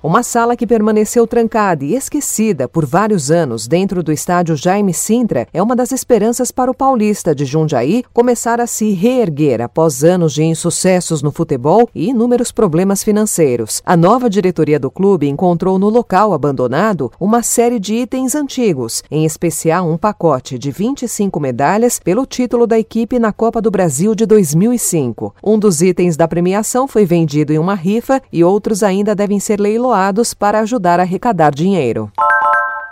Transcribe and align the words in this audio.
Uma 0.00 0.22
sala 0.22 0.56
que 0.56 0.64
permaneceu 0.64 1.26
trancada 1.26 1.84
e 1.84 1.96
esquecida 1.96 2.68
por 2.68 2.86
vários 2.86 3.32
anos 3.32 3.66
dentro 3.66 4.00
do 4.00 4.12
estádio 4.12 4.54
Jaime 4.54 4.94
Sintra 4.94 5.48
é 5.52 5.60
uma 5.60 5.74
das 5.74 5.90
esperanças 5.90 6.52
para 6.52 6.70
o 6.70 6.74
paulista 6.74 7.34
de 7.34 7.44
Jundiaí 7.44 8.04
começar 8.12 8.60
a 8.60 8.66
se 8.68 8.92
reerguer 8.92 9.60
após 9.60 10.04
anos 10.04 10.34
de 10.34 10.44
insucessos 10.44 11.20
no 11.20 11.32
futebol 11.32 11.90
e 11.92 12.10
inúmeros 12.10 12.52
problemas 12.52 13.02
financeiros. 13.02 13.82
A 13.84 13.96
nova 13.96 14.30
diretoria 14.30 14.78
do 14.78 14.88
clube 14.88 15.28
encontrou 15.28 15.80
no 15.80 15.88
local 15.88 16.32
abandonado 16.32 17.10
uma 17.18 17.42
série 17.42 17.80
de 17.80 17.94
itens 17.94 18.36
antigos, 18.36 19.02
em 19.10 19.24
especial 19.24 19.90
um 19.90 19.96
pacote 19.96 20.60
de 20.60 20.70
25 20.70 21.40
medalhas 21.40 21.98
pelo 21.98 22.24
título 22.24 22.68
da 22.68 22.78
equipe 22.78 23.18
na 23.18 23.32
Copa 23.32 23.60
do 23.60 23.68
Brasil 23.68 24.14
de 24.14 24.26
2005. 24.26 25.34
Um 25.42 25.58
dos 25.58 25.82
itens 25.82 26.16
da 26.16 26.28
premiação 26.28 26.86
foi 26.86 27.04
vendido 27.04 27.52
em 27.52 27.58
uma 27.58 27.74
rifa 27.74 28.22
e 28.32 28.44
outros 28.44 28.84
ainda 28.84 29.12
devem 29.12 29.40
ser 29.40 29.58
leiloados 29.58 29.87
leiloados 29.88 30.34
para 30.34 30.60
ajudar 30.60 31.00
a 31.00 31.02
arrecadar 31.02 31.50
dinheiro. 31.50 32.12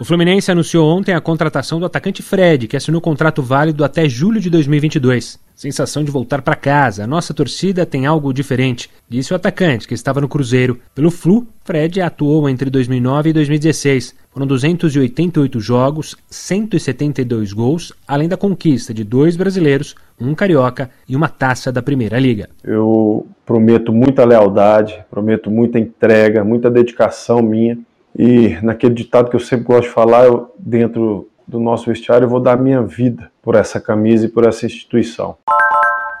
O 0.00 0.04
Fluminense 0.04 0.50
anunciou 0.50 0.88
ontem 0.88 1.12
a 1.12 1.20
contratação 1.20 1.78
do 1.78 1.86
atacante 1.86 2.22
Fred, 2.22 2.68
que 2.68 2.76
assinou 2.76 3.00
contrato 3.00 3.42
válido 3.42 3.84
até 3.84 4.08
julho 4.08 4.40
de 4.40 4.48
2022. 4.48 5.38
Sensação 5.58 6.04
de 6.04 6.12
voltar 6.12 6.40
para 6.40 6.54
casa. 6.54 7.02
A 7.02 7.06
nossa 7.08 7.34
torcida 7.34 7.84
tem 7.84 8.06
algo 8.06 8.32
diferente, 8.32 8.88
disse 9.08 9.32
o 9.32 9.36
atacante, 9.36 9.88
que 9.88 9.94
estava 9.94 10.20
no 10.20 10.28
Cruzeiro. 10.28 10.78
Pelo 10.94 11.10
Flu, 11.10 11.48
Fred 11.64 12.00
atuou 12.00 12.48
entre 12.48 12.70
2009 12.70 13.30
e 13.30 13.32
2016. 13.32 14.14
Foram 14.30 14.46
288 14.46 15.58
jogos, 15.58 16.16
172 16.30 17.52
gols, 17.52 17.92
além 18.06 18.28
da 18.28 18.36
conquista 18.36 18.94
de 18.94 19.02
dois 19.02 19.34
brasileiros, 19.34 19.96
um 20.20 20.32
carioca 20.32 20.90
e 21.08 21.16
uma 21.16 21.28
taça 21.28 21.72
da 21.72 21.82
Primeira 21.82 22.20
Liga. 22.20 22.48
Eu 22.62 23.26
prometo 23.44 23.92
muita 23.92 24.24
lealdade, 24.24 25.04
prometo 25.10 25.50
muita 25.50 25.76
entrega, 25.76 26.44
muita 26.44 26.70
dedicação 26.70 27.42
minha. 27.42 27.76
E 28.16 28.56
naquele 28.62 28.94
ditado 28.94 29.28
que 29.28 29.34
eu 29.34 29.40
sempre 29.40 29.64
gosto 29.64 29.88
de 29.88 29.92
falar, 29.92 30.26
eu, 30.26 30.54
dentro 30.56 31.28
do 31.48 31.58
nosso 31.58 31.86
vestiário, 31.86 32.26
eu 32.26 32.28
vou 32.28 32.40
dar 32.40 32.58
minha 32.58 32.82
vida 32.82 33.32
por 33.42 33.54
essa 33.54 33.80
camisa 33.80 34.26
e 34.26 34.28
por 34.28 34.46
essa 34.46 34.66
instituição. 34.66 35.38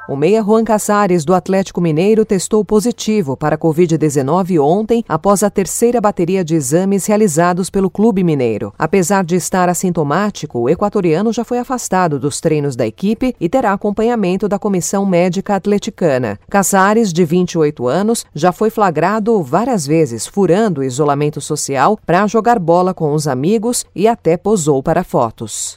O 0.08 0.16
meia 0.16 0.42
Juan 0.42 0.64
Casares, 0.64 1.22
do 1.22 1.34
Atlético 1.34 1.82
Mineiro, 1.82 2.24
testou 2.24 2.64
positivo 2.64 3.36
para 3.36 3.56
a 3.56 3.58
Covid-19 3.58 4.58
ontem, 4.58 5.04
após 5.06 5.42
a 5.42 5.50
terceira 5.50 6.00
bateria 6.00 6.42
de 6.42 6.54
exames 6.54 7.04
realizados 7.04 7.68
pelo 7.68 7.90
Clube 7.90 8.24
Mineiro. 8.24 8.72
Apesar 8.78 9.22
de 9.22 9.36
estar 9.36 9.68
assintomático, 9.68 10.60
o 10.60 10.68
equatoriano 10.70 11.30
já 11.30 11.44
foi 11.44 11.58
afastado 11.58 12.18
dos 12.18 12.40
treinos 12.40 12.74
da 12.74 12.86
equipe 12.86 13.36
e 13.38 13.50
terá 13.50 13.74
acompanhamento 13.74 14.48
da 14.48 14.58
comissão 14.58 15.04
médica 15.04 15.56
atleticana. 15.56 16.40
Casares, 16.48 17.12
de 17.12 17.26
28 17.26 17.86
anos, 17.86 18.24
já 18.34 18.50
foi 18.50 18.70
flagrado 18.70 19.42
várias 19.42 19.86
vezes 19.86 20.26
furando 20.26 20.80
o 20.80 20.84
isolamento 20.84 21.38
social 21.38 21.98
para 22.06 22.26
jogar 22.26 22.58
bola 22.58 22.94
com 22.94 23.12
os 23.12 23.28
amigos 23.28 23.84
e 23.94 24.08
até 24.08 24.38
posou 24.38 24.82
para 24.82 25.04
fotos. 25.04 25.76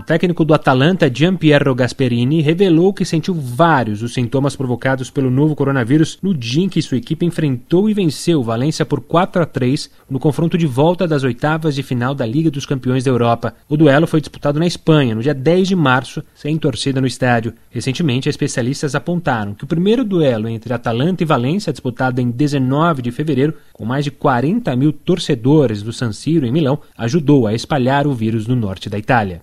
O 0.00 0.02
técnico 0.02 0.46
do 0.46 0.54
Atalanta, 0.54 1.12
Gianpiero 1.14 1.74
Gasperini, 1.74 2.40
revelou 2.40 2.90
que 2.90 3.04
sentiu 3.04 3.34
vários 3.34 4.02
os 4.02 4.14
sintomas 4.14 4.56
provocados 4.56 5.10
pelo 5.10 5.30
novo 5.30 5.54
coronavírus 5.54 6.18
no 6.22 6.32
dia 6.32 6.64
em 6.64 6.70
que 6.70 6.80
sua 6.80 6.96
equipe 6.96 7.26
enfrentou 7.26 7.88
e 7.88 7.92
venceu 7.92 8.42
Valência 8.42 8.86
por 8.86 9.02
4 9.02 9.42
a 9.42 9.44
3 9.44 9.90
no 10.08 10.18
confronto 10.18 10.56
de 10.56 10.66
volta 10.66 11.06
das 11.06 11.22
oitavas 11.22 11.74
de 11.74 11.82
final 11.82 12.14
da 12.14 12.24
Liga 12.24 12.50
dos 12.50 12.64
Campeões 12.64 13.04
da 13.04 13.10
Europa. 13.10 13.54
O 13.68 13.76
duelo 13.76 14.06
foi 14.06 14.22
disputado 14.22 14.58
na 14.58 14.66
Espanha, 14.66 15.14
no 15.14 15.20
dia 15.20 15.34
10 15.34 15.68
de 15.68 15.76
março, 15.76 16.24
sem 16.34 16.56
torcida 16.56 16.98
no 16.98 17.06
estádio. 17.06 17.52
Recentemente, 17.68 18.26
especialistas 18.26 18.94
apontaram 18.94 19.52
que 19.52 19.64
o 19.64 19.68
primeiro 19.68 20.02
duelo 20.02 20.48
entre 20.48 20.72
Atalanta 20.72 21.22
e 21.22 21.26
Valência, 21.26 21.74
disputado 21.74 22.22
em 22.22 22.30
19 22.30 23.02
de 23.02 23.12
fevereiro, 23.12 23.52
com 23.74 23.84
mais 23.84 24.04
de 24.04 24.10
40 24.10 24.74
mil 24.76 24.94
torcedores 24.94 25.82
do 25.82 25.92
San 25.92 26.12
Siro 26.12 26.46
em 26.46 26.50
Milão, 26.50 26.78
ajudou 26.96 27.46
a 27.46 27.52
espalhar 27.52 28.06
o 28.06 28.14
vírus 28.14 28.46
no 28.46 28.56
norte 28.56 28.88
da 28.88 28.96
Itália. 28.96 29.42